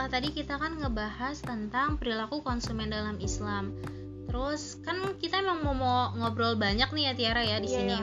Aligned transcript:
setelah 0.00 0.16
tadi 0.16 0.32
kita 0.32 0.56
kan 0.56 0.80
ngebahas 0.80 1.36
tentang 1.44 2.00
perilaku 2.00 2.40
konsumen 2.40 2.88
dalam 2.88 3.20
Islam. 3.20 3.76
Terus 4.32 4.80
kan 4.80 4.96
kita 5.20 5.44
emang 5.44 5.60
mau, 5.60 5.76
mau 5.76 6.16
ngobrol 6.16 6.56
banyak 6.56 6.88
nih 6.88 7.04
ya 7.04 7.12
Tiara 7.12 7.44
ya 7.44 7.60
di 7.60 7.68
Iya, 7.68 7.76
sini. 7.76 7.96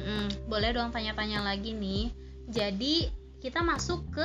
Mm-mm, 0.00 0.48
boleh 0.48 0.72
dong 0.72 0.96
tanya-tanya 0.96 1.44
lagi 1.44 1.76
nih. 1.76 2.08
Jadi 2.48 3.04
kita 3.44 3.60
masuk 3.60 4.00
ke 4.16 4.24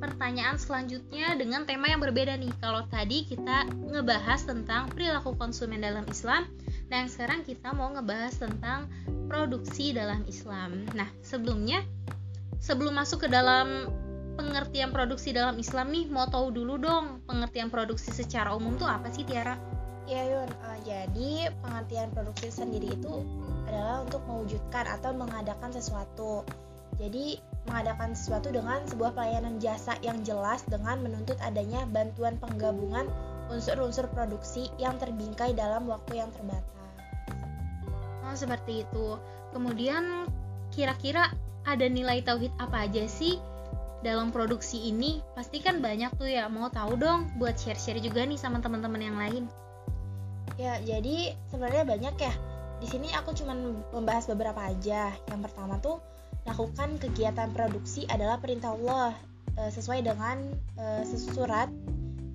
pertanyaan 0.00 0.56
selanjutnya 0.56 1.36
dengan 1.36 1.68
tema 1.68 1.92
yang 1.92 2.00
berbeda 2.00 2.32
nih. 2.40 2.56
Kalau 2.56 2.88
tadi 2.88 3.28
kita 3.28 3.68
ngebahas 3.68 4.48
tentang 4.48 4.88
perilaku 4.88 5.36
konsumen 5.36 5.84
dalam 5.84 6.08
Islam, 6.08 6.48
nah 6.88 7.04
yang 7.04 7.12
sekarang 7.12 7.44
kita 7.44 7.76
mau 7.76 7.92
ngebahas 7.92 8.40
tentang 8.40 8.88
produksi 9.28 9.92
dalam 9.92 10.24
Islam. 10.24 10.88
Nah 10.96 11.12
sebelumnya, 11.20 11.84
sebelum 12.56 12.96
masuk 12.96 13.28
ke 13.28 13.28
dalam 13.28 13.92
pengertian 14.34 14.90
produksi 14.90 15.30
dalam 15.30 15.56
Islam 15.56 15.94
nih, 15.94 16.10
mau 16.10 16.26
tahu 16.26 16.50
dulu 16.50 16.78
dong 16.78 17.22
pengertian 17.24 17.70
produksi 17.70 18.10
secara 18.10 18.52
umum 18.52 18.74
tuh 18.74 18.90
apa 18.90 19.08
sih 19.10 19.22
Tiara? 19.22 19.54
Ya 20.04 20.20
Yun, 20.28 20.50
Eh, 20.52 20.78
jadi 20.84 21.30
pengertian 21.64 22.12
produksi 22.12 22.52
sendiri 22.52 22.92
itu 22.92 23.24
adalah 23.64 24.04
untuk 24.04 24.20
mewujudkan 24.28 24.84
atau 25.00 25.16
mengadakan 25.16 25.72
sesuatu. 25.72 26.44
Jadi 27.00 27.40
mengadakan 27.64 28.12
sesuatu 28.12 28.52
dengan 28.52 28.84
sebuah 28.84 29.16
pelayanan 29.16 29.56
jasa 29.58 29.96
yang 30.04 30.20
jelas 30.22 30.62
dengan 30.68 31.00
menuntut 31.00 31.40
adanya 31.40 31.88
bantuan 31.88 32.36
penggabungan 32.36 33.08
unsur-unsur 33.48 34.06
produksi 34.12 34.68
yang 34.76 35.00
terbingkai 35.00 35.56
dalam 35.56 35.88
waktu 35.88 36.20
yang 36.20 36.30
terbatas. 36.36 36.68
Oh, 38.24 38.36
seperti 38.36 38.84
itu. 38.84 39.16
Kemudian 39.56 40.28
kira-kira 40.68 41.32
ada 41.64 41.86
nilai 41.88 42.20
tauhid 42.20 42.52
apa 42.60 42.84
aja 42.84 43.08
sih 43.08 43.40
dalam 44.04 44.28
produksi 44.28 44.92
ini? 44.92 45.24
Pasti 45.32 45.64
kan 45.64 45.80
banyak 45.80 46.12
tuh 46.20 46.28
ya. 46.28 46.46
Mau 46.52 46.68
tahu 46.68 47.00
dong 47.00 47.32
buat 47.40 47.56
share-share 47.56 47.98
juga 48.04 48.28
nih 48.28 48.36
sama 48.36 48.60
teman-teman 48.60 49.00
yang 49.00 49.16
lain. 49.16 49.44
Ya, 50.60 50.78
jadi 50.84 51.32
sebenarnya 51.48 51.88
banyak 51.88 52.14
ya. 52.20 52.34
Di 52.78 52.86
sini 52.92 53.08
aku 53.16 53.32
cuma 53.32 53.56
membahas 53.96 54.28
beberapa 54.28 54.60
aja. 54.60 55.16
Yang 55.32 55.40
pertama 55.48 55.80
tuh 55.80 56.04
lakukan 56.44 57.00
kegiatan 57.00 57.48
produksi 57.56 58.04
adalah 58.12 58.36
perintah 58.36 58.76
Allah 58.76 59.16
eh, 59.56 59.72
sesuai 59.72 60.04
dengan 60.04 60.52
eh, 60.76 61.02
surat 61.08 61.72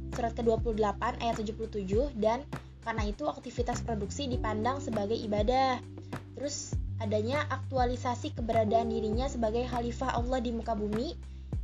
surat 0.10 0.34
ke-28 0.34 1.22
ayat 1.22 1.36
77 1.38 1.86
dan 2.18 2.42
karena 2.82 3.06
itu 3.06 3.30
aktivitas 3.30 3.86
produksi 3.86 4.26
dipandang 4.26 4.82
sebagai 4.82 5.14
ibadah. 5.14 5.78
Terus 6.34 6.74
adanya 7.00 7.46
aktualisasi 7.48 8.36
keberadaan 8.36 8.92
dirinya 8.92 9.30
sebagai 9.30 9.70
khalifah 9.70 10.18
Allah 10.18 10.42
di 10.44 10.52
muka 10.52 10.74
bumi 10.76 11.16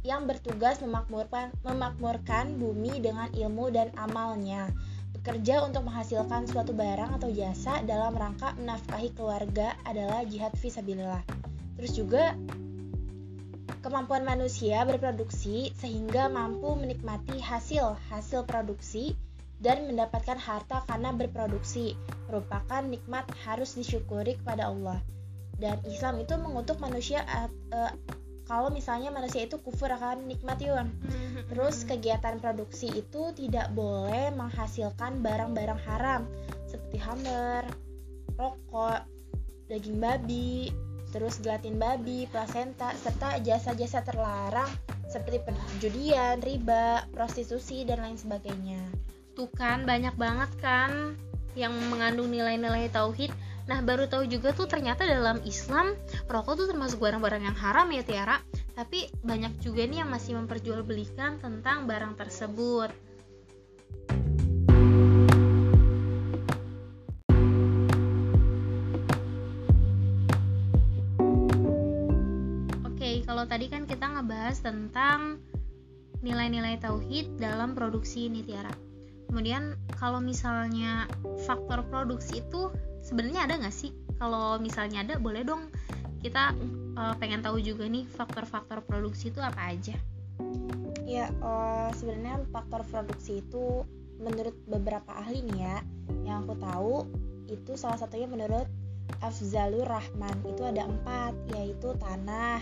yang 0.06 0.30
bertugas 0.30 0.78
memakmurkan 0.86 1.50
memakmurkan 1.66 2.62
bumi 2.62 3.02
dengan 3.02 3.30
ilmu 3.34 3.74
dan 3.74 3.90
amalnya 3.98 4.70
bekerja 5.26 5.66
untuk 5.66 5.90
menghasilkan 5.90 6.46
suatu 6.46 6.70
barang 6.78 7.18
atau 7.18 7.34
jasa 7.34 7.82
dalam 7.82 8.14
rangka 8.14 8.54
menafkahi 8.62 9.10
keluarga 9.18 9.74
adalah 9.82 10.22
jihad 10.22 10.54
fisabilillah. 10.54 11.26
Terus 11.82 11.98
juga 11.98 12.38
kemampuan 13.82 14.22
manusia 14.22 14.86
berproduksi 14.86 15.74
sehingga 15.82 16.30
mampu 16.30 16.78
menikmati 16.78 17.42
hasil 17.42 17.98
hasil 18.14 18.46
produksi 18.46 19.18
dan 19.58 19.90
mendapatkan 19.90 20.38
harta 20.38 20.86
karena 20.86 21.10
berproduksi 21.10 21.98
merupakan 22.30 22.86
nikmat 22.86 23.26
harus 23.50 23.74
disyukuri 23.74 24.38
kepada 24.38 24.70
Allah. 24.70 25.02
Dan 25.58 25.80
Islam 25.90 26.22
itu 26.22 26.38
mengutuk 26.38 26.78
manusia 26.78 27.26
eh, 27.74 27.94
kalau 28.46 28.70
misalnya 28.70 29.10
manusia 29.10 29.46
itu 29.50 29.58
kufur 29.62 29.90
akan 29.90 30.30
nikmat 30.30 30.62
yun. 30.62 30.90
Terus 31.50 31.86
kegiatan 31.86 32.38
produksi 32.38 32.94
itu 32.94 33.34
tidak 33.34 33.74
boleh 33.74 34.34
menghasilkan 34.34 35.22
barang-barang 35.22 35.82
haram 35.86 36.22
seperti 36.70 36.98
hammer, 37.02 37.66
rokok, 38.38 39.06
daging 39.70 39.98
babi, 39.98 40.70
terus 41.16 41.40
gelatin 41.40 41.80
babi, 41.80 42.28
plasenta, 42.28 42.92
serta 43.00 43.40
jasa-jasa 43.40 44.04
terlarang 44.04 44.68
seperti 45.08 45.40
perjudian, 45.48 46.44
riba, 46.44 47.08
prostitusi, 47.16 47.88
dan 47.88 48.04
lain 48.04 48.20
sebagainya. 48.20 48.84
Tuh 49.32 49.48
kan 49.56 49.88
banyak 49.88 50.12
banget 50.20 50.52
kan 50.60 51.16
yang 51.56 51.72
mengandung 51.90 52.28
nilai-nilai 52.30 52.92
tauhid. 52.92 53.32
Nah, 53.66 53.82
baru 53.82 54.06
tahu 54.06 54.30
juga 54.30 54.54
tuh 54.54 54.70
ternyata 54.70 55.10
dalam 55.10 55.42
Islam 55.42 55.98
rokok 56.30 56.54
tuh 56.54 56.68
termasuk 56.70 57.02
barang-barang 57.02 57.50
yang 57.50 57.58
haram 57.58 57.90
ya 57.90 58.06
Tiara. 58.06 58.38
Tapi 58.78 59.10
banyak 59.26 59.58
juga 59.64 59.90
nih 59.90 60.06
yang 60.06 60.12
masih 60.14 60.38
memperjualbelikan 60.38 61.42
tentang 61.42 61.90
barang 61.90 62.14
tersebut. 62.14 62.94
Oke, 72.86 73.26
kalau 73.26 73.50
tadi 73.50 73.66
kan 73.66 73.90
kita 73.90 74.06
ngebahas 74.14 74.62
tentang 74.62 75.42
nilai-nilai 76.22 76.78
tauhid 76.78 77.42
dalam 77.42 77.74
produksi 77.74 78.30
ini 78.30 78.46
Tiara. 78.46 78.95
Kemudian 79.28 79.76
kalau 79.98 80.24
misalnya 80.24 81.10
faktor 81.44 81.86
produksi 81.88 82.42
itu 82.44 82.72
sebenarnya 83.04 83.50
ada 83.50 83.54
nggak 83.62 83.76
sih? 83.76 83.92
Kalau 84.16 84.58
misalnya 84.62 85.04
ada, 85.04 85.16
boleh 85.20 85.44
dong 85.44 85.70
kita 86.24 86.58
eh, 86.98 87.14
pengen 87.22 87.46
tahu 87.46 87.62
juga 87.62 87.86
nih 87.86 88.10
faktor-faktor 88.10 88.82
produksi 88.82 89.30
itu 89.30 89.42
apa 89.44 89.76
aja. 89.76 89.96
Ya, 91.06 91.30
eh, 91.30 91.90
sebenarnya 91.94 92.42
faktor 92.50 92.82
produksi 92.90 93.46
itu 93.46 93.86
menurut 94.18 94.56
beberapa 94.66 95.12
ahli 95.12 95.44
nih 95.44 95.60
ya, 95.60 95.78
yang 96.24 96.38
aku 96.48 96.56
tahu 96.58 96.94
itu 97.46 97.78
salah 97.78 98.00
satunya 98.00 98.26
menurut 98.26 98.66
Afzalur 99.22 99.86
Rahman 99.86 100.34
itu 100.50 100.66
ada 100.66 100.90
empat, 100.90 101.34
yaitu 101.54 101.94
tanah, 102.02 102.62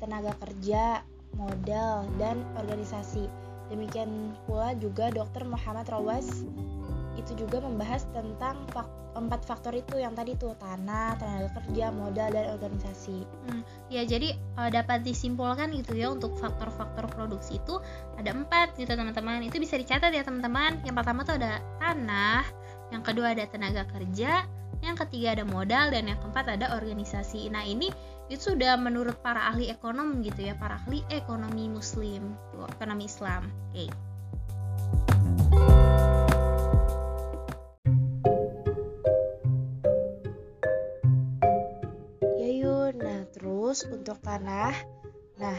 tenaga 0.00 0.32
kerja, 0.40 1.04
modal, 1.36 2.08
dan 2.16 2.40
organisasi. 2.56 3.28
Demikian 3.74 4.38
pula 4.46 4.70
juga 4.78 5.10
Dr. 5.10 5.42
Muhammad 5.42 5.90
Rawas 5.90 6.46
itu 7.18 7.34
juga 7.34 7.58
membahas 7.62 8.06
tentang 8.14 8.62
fak- 8.70 9.02
empat 9.14 9.46
faktor 9.46 9.74
itu 9.78 9.98
yang 9.98 10.14
tadi 10.18 10.34
tuh 10.34 10.58
tanah, 10.58 11.14
tenaga 11.18 11.62
kerja, 11.62 11.94
modal, 11.94 12.28
dan 12.34 12.54
organisasi. 12.58 13.22
Hmm, 13.46 13.62
ya 13.86 14.02
jadi 14.02 14.34
eh, 14.34 14.70
dapat 14.74 15.06
disimpulkan 15.06 15.70
gitu 15.78 15.94
ya 15.94 16.10
untuk 16.10 16.34
faktor-faktor 16.38 17.06
produksi 17.14 17.62
itu 17.62 17.78
ada 18.18 18.34
empat 18.34 18.74
gitu 18.74 18.90
teman-teman. 18.90 19.46
Itu 19.46 19.62
bisa 19.62 19.78
dicatat 19.78 20.10
ya 20.10 20.26
teman-teman. 20.26 20.82
Yang 20.82 20.94
pertama 21.02 21.20
tuh 21.22 21.38
ada 21.38 21.62
tanah, 21.78 22.42
yang 22.90 23.02
kedua 23.06 23.34
ada 23.34 23.46
tenaga 23.46 23.86
kerja, 23.90 24.46
yang 24.80 24.96
ketiga 24.98 25.38
ada 25.38 25.44
modal, 25.46 25.92
dan 25.92 26.08
yang 26.08 26.18
keempat 26.18 26.58
ada 26.58 26.74
organisasi. 26.74 27.52
Nah 27.52 27.62
ini 27.62 27.92
itu 28.32 28.56
sudah 28.56 28.80
menurut 28.80 29.20
para 29.20 29.52
ahli 29.52 29.68
ekonom 29.68 30.24
gitu 30.24 30.48
ya, 30.48 30.56
para 30.56 30.80
ahli 30.80 31.04
ekonomi 31.12 31.68
muslim, 31.68 32.32
ekonomi 32.72 33.04
Islam. 33.04 33.52
Oke. 33.70 33.86
Ya 42.40 42.48
Yun, 42.48 42.92
nah 42.96 43.22
terus 43.28 43.84
untuk 43.84 44.16
tanah, 44.24 44.72
nah 45.36 45.58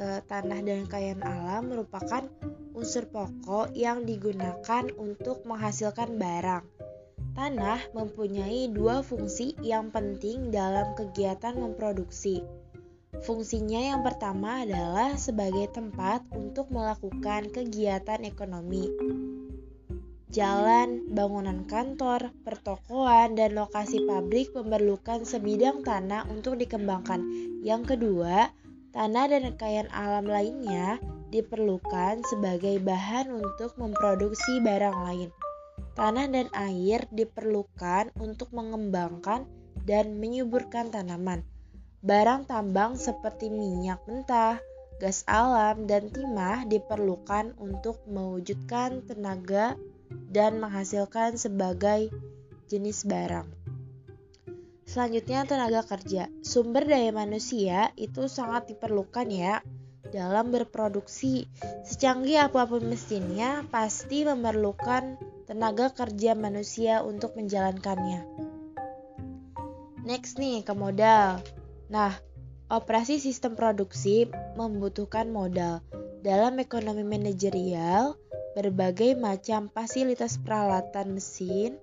eh, 0.00 0.20
tanah 0.24 0.58
dan 0.64 0.88
kekayaan 0.88 1.20
alam 1.20 1.68
merupakan 1.68 2.24
unsur 2.72 3.10
pokok 3.10 3.74
yang 3.74 4.06
digunakan 4.06 4.86
untuk 4.96 5.42
menghasilkan 5.44 6.16
barang. 6.16 6.87
Tanah 7.38 7.94
mempunyai 7.94 8.66
dua 8.66 8.98
fungsi 8.98 9.54
yang 9.62 9.94
penting 9.94 10.50
dalam 10.50 10.90
kegiatan 10.98 11.54
memproduksi. 11.54 12.42
Fungsinya 13.22 13.78
yang 13.94 14.02
pertama 14.02 14.66
adalah 14.66 15.14
sebagai 15.14 15.70
tempat 15.70 16.26
untuk 16.34 16.66
melakukan 16.74 17.46
kegiatan 17.54 18.26
ekonomi. 18.26 18.90
Jalan, 20.34 21.14
bangunan 21.14 21.62
kantor, 21.70 22.34
pertokoan, 22.42 23.38
dan 23.38 23.54
lokasi 23.54 24.02
pabrik 24.02 24.50
memerlukan 24.58 25.22
sebidang 25.22 25.86
tanah 25.86 26.26
untuk 26.26 26.58
dikembangkan. 26.58 27.22
Yang 27.62 27.94
kedua, 27.94 28.50
tanah 28.90 29.30
dan 29.30 29.54
kekayaan 29.54 29.94
alam 29.94 30.26
lainnya 30.26 30.98
diperlukan 31.30 32.18
sebagai 32.26 32.82
bahan 32.82 33.30
untuk 33.30 33.78
memproduksi 33.78 34.58
barang 34.58 34.98
lain. 35.06 35.30
Tanah 35.98 36.30
dan 36.30 36.46
air 36.54 37.06
diperlukan 37.10 38.14
untuk 38.22 38.54
mengembangkan 38.54 39.44
dan 39.82 40.20
menyuburkan 40.20 40.92
tanaman. 40.94 41.42
Barang 41.98 42.46
tambang 42.46 42.94
seperti 42.94 43.50
minyak 43.50 43.98
mentah, 44.06 44.62
gas 45.02 45.26
alam, 45.26 45.90
dan 45.90 46.14
timah 46.14 46.62
diperlukan 46.70 47.58
untuk 47.58 47.98
mewujudkan 48.06 49.02
tenaga 49.02 49.74
dan 50.30 50.62
menghasilkan 50.62 51.34
sebagai 51.34 52.12
jenis 52.70 53.02
barang. 53.08 53.48
Selanjutnya 54.88 55.44
tenaga 55.44 55.84
kerja. 55.84 56.32
Sumber 56.40 56.88
daya 56.88 57.12
manusia 57.12 57.92
itu 58.00 58.24
sangat 58.30 58.72
diperlukan 58.72 59.28
ya. 59.28 59.60
dalam 60.08 60.48
berproduksi. 60.48 61.44
Secanggih 61.84 62.48
apa 62.48 62.64
pun 62.64 62.80
mesinnya, 62.88 63.60
pasti 63.68 64.24
memerlukan 64.24 65.20
tenaga 65.48 65.88
kerja 65.96 66.36
manusia 66.36 67.00
untuk 67.00 67.32
menjalankannya. 67.40 68.28
Next 70.04 70.36
nih 70.36 70.60
ke 70.60 70.76
modal. 70.76 71.40
Nah, 71.88 72.12
operasi 72.68 73.16
sistem 73.16 73.56
produksi 73.56 74.28
membutuhkan 74.60 75.32
modal. 75.32 75.80
Dalam 76.20 76.60
ekonomi 76.60 77.00
manajerial, 77.00 78.12
berbagai 78.52 79.16
macam 79.16 79.72
fasilitas 79.72 80.36
peralatan 80.36 81.16
mesin, 81.16 81.80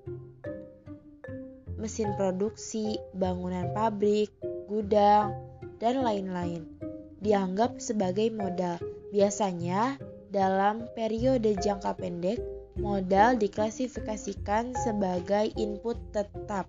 mesin 1.82 2.14
produksi, 2.14 3.02
bangunan 3.18 3.74
pabrik, 3.74 4.30
gudang, 4.70 5.34
dan 5.82 6.06
lain-lain 6.06 6.70
dianggap 7.18 7.82
sebagai 7.82 8.30
modal. 8.30 8.78
Biasanya, 9.10 9.98
dalam 10.30 10.86
periode 10.94 11.58
jangka 11.58 11.98
pendek, 11.98 12.38
modal 12.76 13.40
diklasifikasikan 13.40 14.76
sebagai 14.76 15.52
input 15.56 15.96
tetap. 16.12 16.68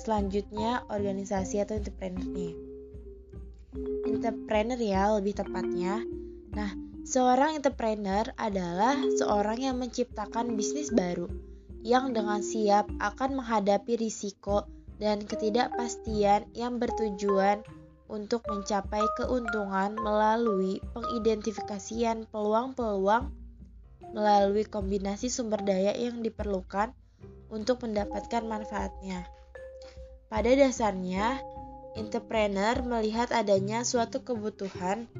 Selanjutnya, 0.00 0.84
organisasi 0.88 1.60
atau 1.60 1.76
entrepreneur 1.76 2.24
nih. 2.24 2.54
Entrepreneur 4.08 4.80
ya 4.80 5.12
lebih 5.16 5.36
tepatnya. 5.36 6.04
Nah, 6.56 6.72
seorang 7.04 7.56
entrepreneur 7.56 8.28
adalah 8.36 8.96
seorang 9.16 9.60
yang 9.60 9.76
menciptakan 9.80 10.56
bisnis 10.56 10.92
baru 10.92 11.28
yang 11.80 12.12
dengan 12.12 12.44
siap 12.44 12.92
akan 13.00 13.40
menghadapi 13.40 13.96
risiko 13.96 14.68
dan 15.00 15.24
ketidakpastian 15.24 16.44
yang 16.52 16.76
bertujuan 16.76 17.64
untuk 18.10 18.44
mencapai 18.50 19.00
keuntungan 19.16 19.96
melalui 19.96 20.82
pengidentifikasian 20.92 22.28
peluang-peluang 22.28 23.39
melalui 24.12 24.66
kombinasi 24.66 25.30
sumber 25.30 25.62
daya 25.62 25.94
yang 25.94 26.22
diperlukan 26.22 26.94
untuk 27.50 27.82
mendapatkan 27.82 28.42
manfaatnya. 28.46 29.26
Pada 30.30 30.50
dasarnya, 30.54 31.42
entrepreneur 31.98 32.78
melihat 32.86 33.34
adanya 33.34 33.82
suatu 33.82 34.22
kebutuhan 34.22 35.10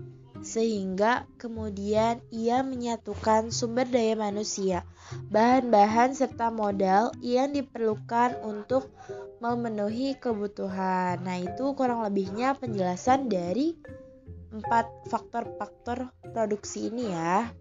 sehingga 0.41 1.29
kemudian 1.37 2.25
ia 2.33 2.65
menyatukan 2.65 3.53
sumber 3.53 3.85
daya 3.85 4.17
manusia, 4.17 4.89
bahan-bahan 5.29 6.17
serta 6.17 6.49
modal 6.49 7.13
yang 7.21 7.53
diperlukan 7.53 8.41
untuk 8.41 8.89
memenuhi 9.45 10.17
kebutuhan. 10.17 11.21
Nah, 11.21 11.37
itu 11.41 11.77
kurang 11.77 12.01
lebihnya 12.05 12.57
penjelasan 12.57 13.29
dari 13.29 13.77
empat 14.51 15.13
faktor-faktor 15.13 16.09
produksi 16.33 16.89
ini 16.89 17.13
ya. 17.13 17.53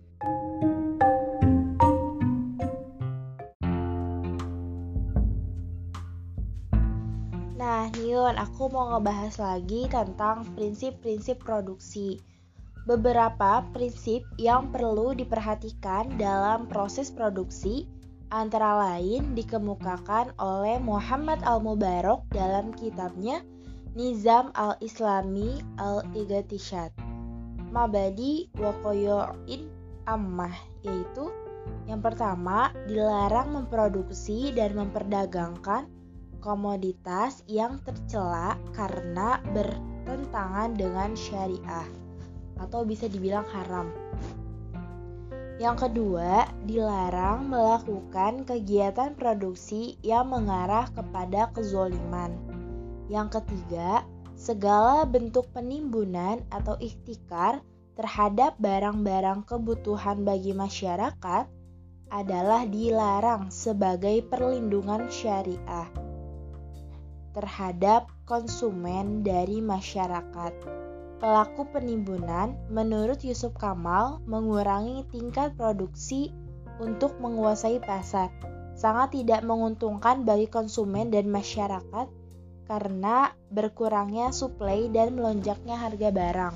Nah, 7.60 7.92
Nyun, 7.92 8.40
aku 8.40 8.72
mau 8.72 8.96
ngebahas 8.96 9.36
lagi 9.36 9.92
tentang 9.92 10.48
prinsip-prinsip 10.56 11.44
produksi. 11.44 12.16
Beberapa 12.88 13.68
prinsip 13.76 14.24
yang 14.40 14.72
perlu 14.72 15.12
diperhatikan 15.12 16.16
dalam 16.16 16.72
proses 16.72 17.12
produksi 17.12 17.84
antara 18.32 18.80
lain 18.80 19.36
dikemukakan 19.36 20.40
oleh 20.40 20.80
Muhammad 20.80 21.44
Al-Mubarak 21.44 22.24
dalam 22.32 22.72
kitabnya 22.80 23.44
Nizam 23.92 24.56
Al-Islami 24.56 25.60
Al-Igatishad 25.84 26.96
Mabadi 27.76 28.48
Wakoyo'in 28.56 29.68
Ammah 30.08 30.56
yaitu 30.88 31.28
yang 31.92 32.00
pertama 32.00 32.72
dilarang 32.88 33.52
memproduksi 33.52 34.56
dan 34.56 34.80
memperdagangkan 34.80 35.99
komoditas 36.40 37.44
yang 37.46 37.80
tercela 37.84 38.56
karena 38.76 39.40
bertentangan 39.52 40.74
dengan 40.76 41.14
syariah 41.14 41.88
atau 42.60 42.84
bisa 42.84 43.08
dibilang 43.08 43.48
haram. 43.52 43.88
Yang 45.60 45.92
kedua, 45.92 46.48
dilarang 46.64 47.52
melakukan 47.52 48.48
kegiatan 48.48 49.12
produksi 49.12 50.00
yang 50.00 50.32
mengarah 50.32 50.88
kepada 50.96 51.52
kezoliman. 51.52 52.32
Yang 53.12 53.44
ketiga, 53.44 54.08
segala 54.40 55.04
bentuk 55.04 55.52
penimbunan 55.52 56.40
atau 56.48 56.80
ikhtikar 56.80 57.60
terhadap 58.00 58.56
barang-barang 58.56 59.44
kebutuhan 59.44 60.24
bagi 60.24 60.56
masyarakat 60.56 61.52
adalah 62.10 62.64
dilarang 62.64 63.52
sebagai 63.52 64.24
perlindungan 64.32 65.12
syariah 65.12 66.09
terhadap 67.34 68.10
konsumen 68.26 69.22
dari 69.22 69.62
masyarakat. 69.62 70.54
Pelaku 71.20 71.68
penimbunan, 71.76 72.56
menurut 72.72 73.20
Yusuf 73.28 73.52
Kamal, 73.60 74.24
mengurangi 74.24 75.04
tingkat 75.12 75.54
produksi 75.60 76.32
untuk 76.80 77.20
menguasai 77.20 77.84
pasar. 77.84 78.32
Sangat 78.80 79.12
tidak 79.12 79.44
menguntungkan 79.44 80.24
bagi 80.24 80.48
konsumen 80.48 81.12
dan 81.12 81.28
masyarakat 81.28 82.08
karena 82.70 83.36
berkurangnya 83.52 84.32
suplai 84.32 84.88
dan 84.88 85.20
melonjaknya 85.20 85.76
harga 85.76 86.10
barang. 86.16 86.56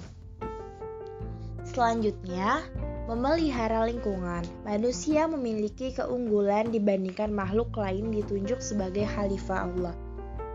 Selanjutnya, 1.67 2.63
memelihara 3.09 3.83
lingkungan. 3.89 4.47
Manusia 4.63 5.27
memiliki 5.27 5.91
keunggulan 5.91 6.71
dibandingkan 6.71 7.33
makhluk 7.33 7.75
lain 7.75 8.15
ditunjuk 8.15 8.63
sebagai 8.63 9.03
khalifah 9.09 9.67
Allah. 9.67 9.95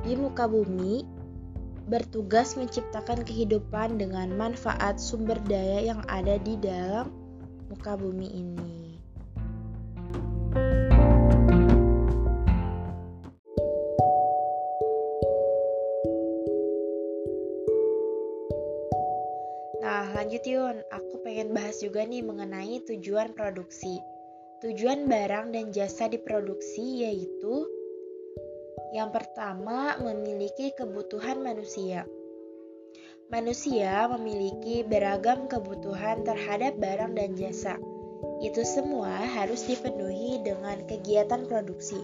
Di 0.07 0.15
muka 0.15 0.47
bumi, 0.47 1.03
bertugas 1.91 2.55
menciptakan 2.55 3.27
kehidupan 3.27 3.99
dengan 3.99 4.31
manfaat 4.37 5.03
sumber 5.03 5.41
daya 5.49 5.91
yang 5.91 6.05
ada 6.07 6.39
di 6.39 6.55
dalam 6.61 7.11
muka 7.67 7.99
bumi 7.99 8.29
ini. 8.31 8.77
Nah, 19.83 20.05
lanjut 20.15 20.45
Yun, 20.47 20.79
aku 20.95 21.25
pengen 21.27 21.51
bahas 21.51 21.83
juga 21.83 22.07
nih 22.07 22.23
mengenai 22.23 22.85
tujuan 22.87 23.35
produksi. 23.35 23.99
Tujuan 24.63 25.11
barang 25.11 25.51
dan 25.55 25.75
jasa 25.75 26.07
diproduksi 26.07 27.03
yaitu 27.03 27.78
yang 28.95 29.13
pertama, 29.13 29.97
memiliki 30.01 30.73
kebutuhan 30.73 31.45
manusia. 31.45 32.09
Manusia 33.29 34.09
memiliki 34.09 34.81
beragam 34.89 35.53
kebutuhan 35.53 36.25
terhadap 36.25 36.81
barang 36.81 37.13
dan 37.13 37.37
jasa. 37.37 37.77
Itu 38.41 38.65
semua 38.65 39.21
harus 39.21 39.69
dipenuhi 39.69 40.41
dengan 40.41 40.81
kegiatan 40.89 41.45
produksi, 41.45 42.01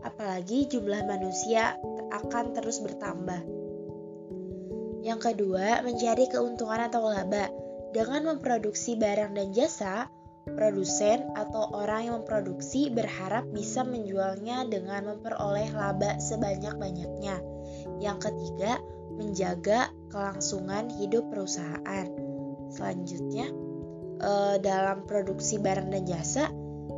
apalagi 0.00 0.72
jumlah 0.72 1.04
manusia 1.04 1.76
akan 2.08 2.56
terus 2.56 2.80
bertambah. 2.80 3.44
Yang 5.02 5.20
kedua, 5.34 5.82
mencari 5.82 6.30
keuntungan 6.30 6.88
atau 6.88 7.04
laba. 7.10 7.50
Dengan 7.92 8.32
memproduksi 8.32 8.96
barang 8.96 9.36
dan 9.36 9.52
jasa, 9.52 10.08
Produsen 10.42 11.30
atau 11.38 11.70
orang 11.70 12.00
yang 12.02 12.14
memproduksi 12.22 12.90
berharap 12.90 13.46
bisa 13.54 13.86
menjualnya 13.86 14.66
dengan 14.66 15.14
memperoleh 15.14 15.70
laba 15.70 16.18
sebanyak-banyaknya. 16.18 17.38
Yang 18.02 18.18
ketiga, 18.26 18.82
menjaga 19.14 19.94
kelangsungan 20.10 20.90
hidup 20.98 21.30
perusahaan. 21.30 22.06
Selanjutnya, 22.74 23.46
eh, 24.18 24.56
dalam 24.58 25.06
produksi 25.06 25.62
barang 25.62 25.94
dan 25.94 26.04
jasa, 26.10 26.50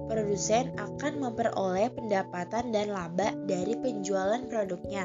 produsen 0.09 0.73
akan 0.81 1.21
memperoleh 1.21 1.93
pendapatan 1.93 2.73
dan 2.73 2.97
laba 2.97 3.37
dari 3.45 3.77
penjualan 3.77 4.41
produknya. 4.49 5.05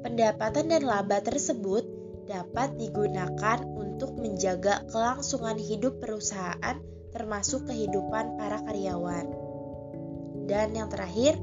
Pendapatan 0.00 0.72
dan 0.72 0.88
laba 0.88 1.20
tersebut 1.20 1.84
dapat 2.24 2.80
digunakan 2.80 3.60
untuk 3.76 4.16
menjaga 4.16 4.84
kelangsungan 4.88 5.60
hidup 5.60 6.00
perusahaan 6.00 6.80
termasuk 7.14 7.70
kehidupan 7.70 8.34
para 8.34 8.58
karyawan. 8.66 9.30
Dan 10.50 10.74
yang 10.74 10.90
terakhir, 10.90 11.38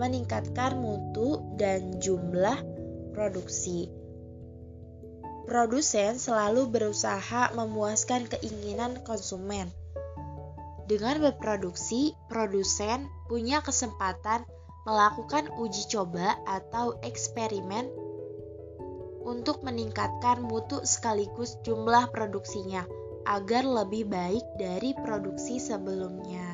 meningkatkan 0.00 0.80
mutu 0.80 1.44
dan 1.54 2.00
jumlah 2.02 2.58
produksi. 3.14 3.92
Produsen 5.44 6.16
selalu 6.16 6.72
berusaha 6.72 7.52
memuaskan 7.52 8.26
keinginan 8.32 9.04
konsumen. 9.04 9.68
Dengan 10.88 11.20
berproduksi, 11.20 12.16
produsen 12.32 13.06
punya 13.28 13.60
kesempatan 13.60 14.48
melakukan 14.88 15.52
uji 15.60 15.88
coba 15.92 16.36
atau 16.48 16.96
eksperimen 17.04 17.88
untuk 19.24 19.64
meningkatkan 19.64 20.44
mutu 20.44 20.84
sekaligus 20.84 21.56
jumlah 21.64 22.12
produksinya 22.12 22.84
agar 23.24 23.64
lebih 23.64 24.08
baik 24.08 24.44
dari 24.60 24.92
produksi 25.00 25.56
sebelumnya. 25.56 26.44